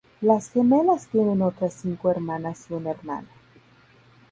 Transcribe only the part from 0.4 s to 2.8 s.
gemelas tienen otras cinco hermanas y